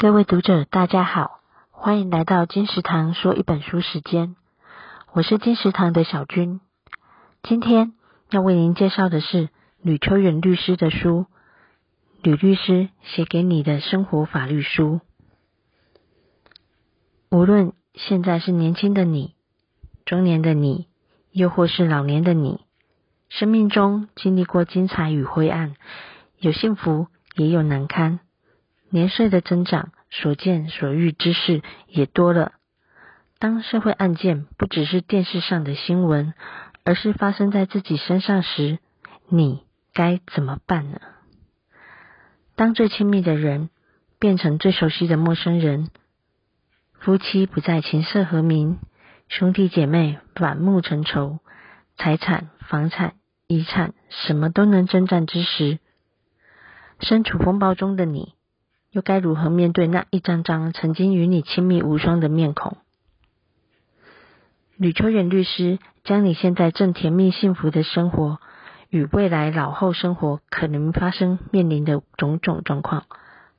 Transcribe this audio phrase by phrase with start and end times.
[0.00, 4.34] 各位读者，大家好，欢迎来到金石堂说一本书时间。
[5.12, 6.62] 我是金石堂的小君，
[7.42, 7.92] 今天
[8.30, 9.50] 要为您介绍的是
[9.82, 11.26] 吕秋远律师的书
[12.22, 15.00] 《吕律师写给你的生活法律书》。
[17.36, 19.34] 无论现在是年轻的你、
[20.06, 20.88] 中年的你，
[21.30, 22.62] 又或是老年的你，
[23.28, 25.74] 生命中经历过精彩与灰暗，
[26.38, 28.20] 有幸福，也有难堪。
[28.90, 32.52] 年岁的增长，所见所遇之事也多了。
[33.38, 36.34] 当社会案件不只是电视上的新闻，
[36.84, 38.78] 而是发生在自己身上时，
[39.28, 39.62] 你
[39.94, 41.00] 该怎么办呢？
[42.56, 43.70] 当最亲密的人
[44.18, 45.88] 变成最熟悉的陌生人，
[46.98, 48.78] 夫妻不再琴瑟和鸣，
[49.28, 51.38] 兄弟姐妹反目成仇，
[51.96, 53.14] 财产、房产、
[53.46, 55.78] 遗产什么都能征战之时，
[57.00, 58.34] 身处风暴中的你，
[58.92, 62.76] 又该如何面对那一张张曾经与你亲密无双的面孔？
[64.76, 68.40] 吕秋远律师将你现在正甜蜜幸福的生活，
[68.88, 73.04] 与未来老后生活可能发生面临的种种状况，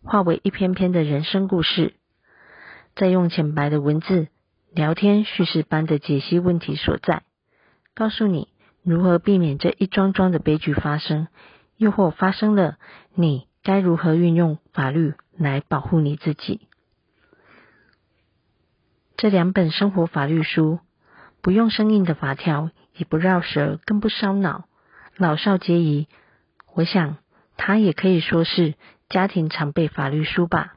[0.04, 1.94] 化为一篇篇的人生故事，
[2.96, 4.28] 再用浅白的文字、
[4.74, 7.22] 聊天叙事般的解析问题所在，
[7.94, 8.50] 告诉你
[8.84, 11.28] 如何避免这一桩桩的悲剧发生，
[11.78, 12.78] 又或发生了，
[13.14, 16.68] 你该如何运用法律来保护你自己？
[19.18, 20.80] 这两本生活法律书，
[21.42, 24.66] 不用生硬的法条，也不绕舌，更不烧脑，
[25.16, 26.08] 老少皆宜。
[26.74, 27.18] 我想，
[27.56, 28.74] 它也可以说是
[29.10, 30.76] 家庭常备法律书吧。